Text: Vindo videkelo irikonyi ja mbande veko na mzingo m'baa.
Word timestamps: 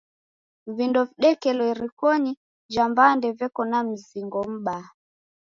Vindo 0.77 1.01
videkelo 1.09 1.63
irikonyi 1.73 2.33
ja 2.75 2.83
mbande 2.91 3.27
veko 3.39 3.61
na 3.71 3.79
mzingo 3.87 4.39
m'baa. 4.53 4.85